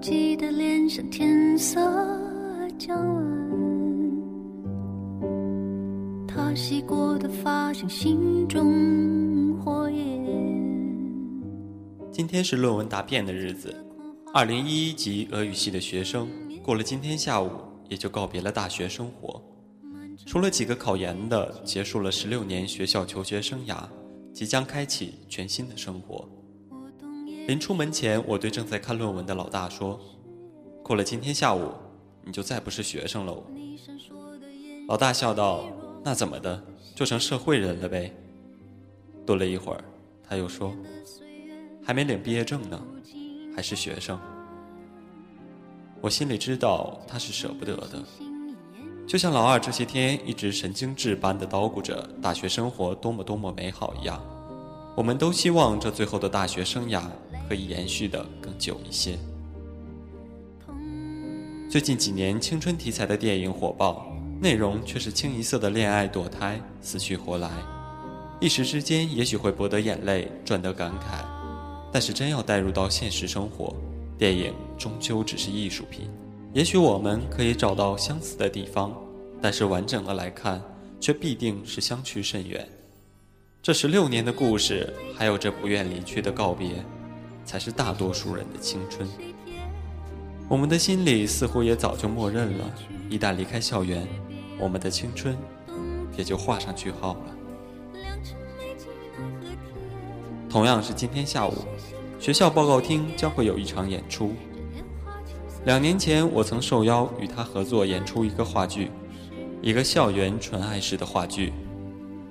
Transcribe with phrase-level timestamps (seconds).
[0.00, 1.78] 记得脸上天色
[2.78, 3.22] 将晚，
[6.26, 10.24] 他洗过的发像心中火焰。
[12.10, 13.76] 今天是论文答辩的日子，
[14.32, 16.26] 二零一一级俄语系的学生
[16.62, 17.50] 过了今天下午，
[17.90, 19.42] 也就告别了大学生活。
[20.24, 23.86] 除了几个考研的，结束了十六年学校求学生涯，
[24.32, 26.26] 即将开启全新的生活。
[27.50, 29.98] 临出门前，我对正在看论文的老大说
[30.84, 31.72] ：“过了今天下午，
[32.22, 33.42] 你就再不是学生喽。”
[34.86, 35.64] 老大笑道
[36.04, 36.62] ：“那怎么的，
[36.94, 38.14] 就成社会人了呗？”
[39.26, 39.82] 顿了一会儿，
[40.22, 40.72] 他又说
[41.84, 42.80] ：“还没领毕业证呢，
[43.56, 44.16] 还是学生。”
[46.00, 48.00] 我心里知道他是舍不得的，
[49.08, 54.22] 就像老二这些天一直神经质般的叨咕着大学生活多么多么美好一样。
[54.94, 57.02] 我们都希望这最后的大学生涯。
[57.50, 59.18] 可以延续的更久一些。
[61.68, 64.06] 最近几年，青春题材的电影火爆，
[64.40, 67.50] 内容却是清一色的恋爱、堕胎、死去活来，
[68.40, 71.24] 一时之间也许会博得眼泪，赚得感慨。
[71.92, 73.74] 但是真要带入到现实生活，
[74.16, 76.08] 电影终究只是艺术品。
[76.52, 78.96] 也许我们可以找到相似的地方，
[79.42, 80.62] 但是完整的来看，
[81.00, 82.64] 却必定是相去甚远。
[83.60, 86.70] 这十六年的故事，还有这不愿离去的告别。
[87.50, 89.08] 才是大多数人的青春。
[90.48, 92.64] 我们的心里似乎也早就默认了，
[93.08, 94.06] 一旦离开校园，
[94.56, 95.36] 我们的青春
[96.16, 98.06] 也就画上句号了。
[100.48, 101.54] 同样是今天下午，
[102.20, 104.32] 学校报告厅将会有一场演出。
[105.64, 108.92] 两年前，我曾受邀与他合作演出一个话剧，
[109.60, 111.52] 一个校园纯爱式的话剧，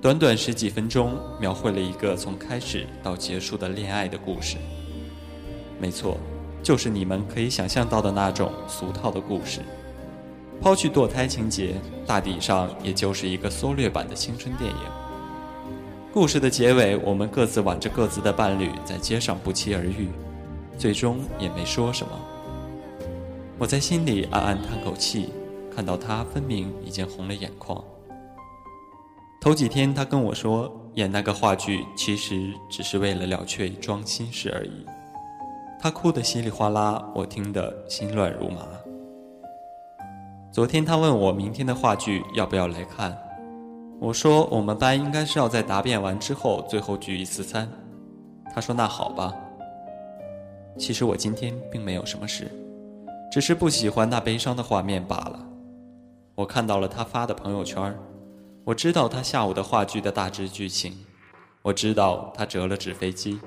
[0.00, 4.56] 短短十几分钟，描绘了一个从开始到结束的恋爱的故事。
[5.82, 6.16] 没错，
[6.62, 9.58] 就是你们可以想象到的那种俗套的故事。
[10.60, 11.74] 抛去堕胎情节，
[12.06, 14.76] 大抵上也就是一个缩略版的青春电影。
[16.12, 20.08] 故事的结尾，我们各自挽着各自的伴侣在街上不期而遇，
[20.78, 22.12] 最终也没说什么。
[23.58, 25.30] 我在心里暗暗叹口气，
[25.74, 27.82] 看到他分明已经红了眼眶。
[29.40, 34.86] 头几天他跟我说，演那个话剧其实只是为了了却一桩心事而已。
[35.82, 38.68] 他哭得稀里哗啦，我听得心乱如麻。
[40.52, 43.18] 昨天他问我明天的话剧要不要来看，
[43.98, 47.68] 我说我们班应该是要在答辩完之后最后聚一次餐。
[48.54, 49.34] 他说那好吧。
[50.78, 52.48] 其实我今天并没有什么事，
[53.32, 55.44] 只是不喜欢那悲伤的画面罢了。
[56.36, 57.92] 我看到了他发的朋友圈，
[58.62, 60.96] 我知道他下午的话剧的大致剧情，
[61.60, 63.40] 我知道他折了纸飞机。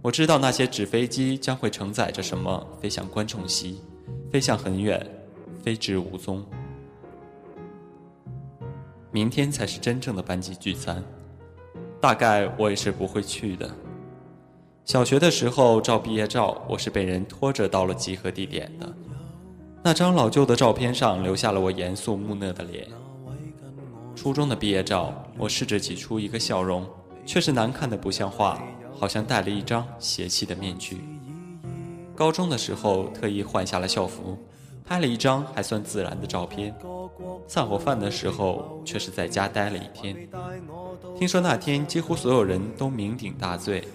[0.00, 3.82] 我知道那些纸飞机将会承载着什么飞向观众席，
[4.30, 5.04] 飞向很远，
[5.62, 6.44] 飞至无踪。
[9.10, 11.02] 明天才是真正的班级聚餐，
[12.00, 13.68] 大概我也是不会去的。
[14.84, 18.94] 小学的时候照毕业照，我是被人拖着到了集合地点的。
[19.82, 22.86] 那张老旧的照片上留下了我严肃木讷的脸。
[24.14, 26.86] 初中的毕业照，我试着挤出一个笑容，
[27.26, 28.62] 却是难看的不像话。
[28.98, 31.00] 好像戴了一张邪气的面具。
[32.14, 34.36] 高中的时候特意换下了校服，
[34.84, 36.74] 拍了一张还算自然的照片。
[37.46, 40.28] 散伙饭的时候却是在家待了一天。
[41.16, 43.86] 听说那天几乎所有人都酩酊大醉，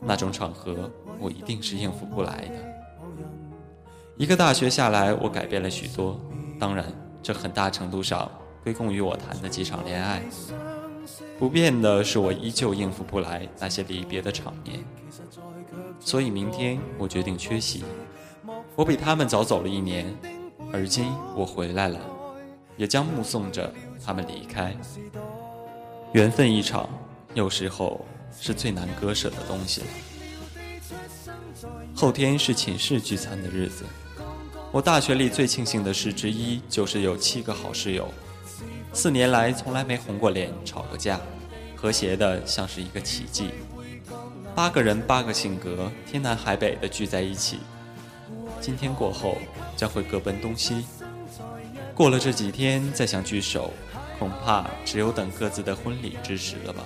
[0.00, 0.90] 那种场合
[1.20, 2.54] 我一定是应付不来的。
[4.16, 6.20] 一个大学下来，我改变了许多，
[6.58, 6.84] 当然
[7.22, 8.28] 这很大程度上
[8.64, 10.22] 归功于我谈的几场恋爱。
[11.38, 14.84] 不变的是，我依旧应付不来那些离别的场面，
[16.00, 17.84] 所以明天我决定缺席。
[18.74, 20.16] 我比他们早走了一年，
[20.72, 22.00] 而今我回来了，
[22.76, 23.72] 也将目送着
[24.04, 24.76] 他们离开。
[26.12, 26.88] 缘分一场，
[27.34, 28.04] 有时候
[28.40, 29.86] 是最难割舍的东西了。
[31.94, 33.84] 后天是寝室聚餐的日子，
[34.70, 38.08] 我大学里最庆幸的事之一就是有七个好室友。
[38.92, 41.20] 四年来从来没红过脸、吵过架，
[41.76, 43.50] 和谐的像是一个奇迹。
[44.54, 47.60] 八个人，八个性格，天南海北的聚在一起。
[48.60, 49.36] 今天过后，
[49.76, 50.84] 将会各奔东西。
[51.94, 53.72] 过了这几天再想聚首，
[54.18, 56.82] 恐怕只有等各自的婚礼之时了吧。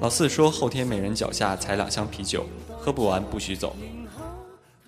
[0.00, 2.46] 老四说后天每人脚下踩两箱啤酒，
[2.80, 3.76] 喝不完不许走。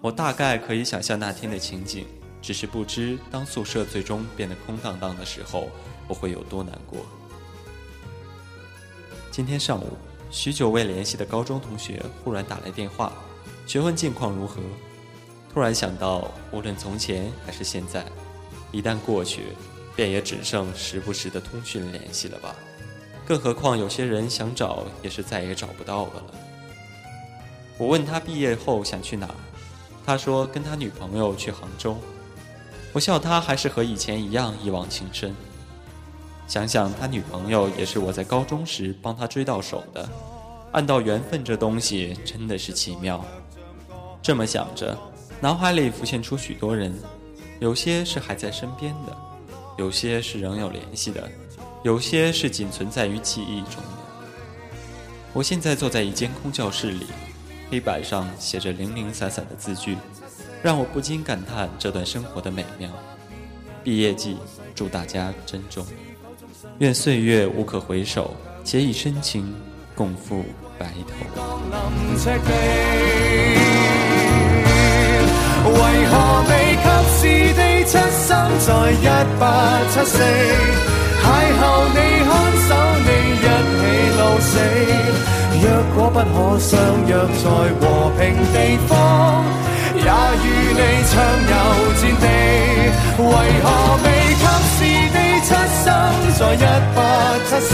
[0.01, 2.05] 我大概可以想象那天的情景，
[2.45, 5.71] 只是不知当宿舍最终变得空荡荡的时候，
[6.07, 7.07] 我会有多难过。
[9.31, 9.97] 今天上午。
[10.31, 13.13] 许久未联系的高中同学忽然打来电话，
[13.69, 14.61] 询问近况如何。
[15.53, 18.05] 突然想到，无论从前还是现在，
[18.73, 19.45] 一旦过去，
[19.95, 22.57] 便也只剩时不时的通讯联系了吧。
[23.25, 26.35] 更何况有些人想找，也是再也找不到的了。
[27.79, 29.33] 我问他毕业后想去哪，
[30.05, 31.97] 他说跟他女朋友去杭州。
[32.95, 35.35] 我笑他还是和以前一样一往情深。
[36.47, 40.09] 想想他女朋友也是我在高中时帮他追到手的，
[40.71, 43.25] 按道缘分这东西真的是奇妙。
[44.23, 44.97] 这么想着，
[45.41, 46.95] 脑海里浮现出许多人，
[47.59, 49.17] 有些是还在身边的，
[49.77, 51.29] 有些是仍有联系的，
[51.83, 53.99] 有些是仅存在于记忆中的。
[55.33, 57.07] 我现在坐在一间空教室里，
[57.71, 59.97] 黑板上写着零零散散的字句，
[60.65, 62.89] 让我不禁感叹这段生活的美妙。
[63.83, 64.39] 毕业季，
[64.75, 65.85] 祝大家珍重。
[66.79, 68.35] 愿岁月无可回首，
[68.65, 69.55] 且以深情
[69.95, 70.43] 共赴
[70.79, 71.13] 白头。
[75.67, 75.75] 为
[76.07, 76.13] 何
[76.49, 79.07] 未及时地出生在一
[79.39, 79.45] 八
[79.93, 80.17] 七四？
[81.21, 81.29] 邂
[81.61, 81.63] 逅
[81.93, 82.33] 你看
[82.65, 82.73] 守
[83.05, 83.85] 你一起
[84.17, 84.49] 老死。
[85.61, 86.73] 若果不可相
[87.07, 87.13] 约
[87.43, 87.45] 在
[87.81, 87.83] 和
[88.19, 88.57] 平地
[88.89, 88.93] 方，
[90.05, 90.11] 也
[90.45, 90.81] 与你
[91.11, 91.13] 畅
[91.51, 91.55] 游
[92.01, 92.27] 战地。
[93.19, 93.33] 为
[93.65, 93.67] 何
[94.05, 94.07] 未
[94.41, 94.79] 及时
[95.13, 95.19] 地？
[95.45, 95.87] 出生
[96.39, 96.57] 在一
[96.97, 96.99] 八
[97.45, 97.71] 七四，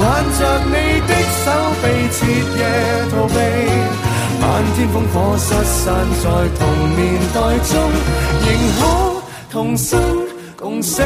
[0.00, 0.02] 挽
[0.36, 0.74] 着你
[1.06, 1.10] 的
[1.44, 1.46] 手
[1.80, 2.16] 臂，彻
[2.58, 2.60] 夜
[3.12, 3.36] 逃避。
[4.40, 4.44] 漫
[4.74, 5.84] 天烽火失散
[6.22, 6.24] 在
[6.58, 6.60] 同
[6.96, 7.00] 年
[7.32, 7.72] 代中，
[8.42, 8.48] 仍
[8.80, 8.82] 可
[9.48, 9.88] 同生
[10.56, 11.02] 共死。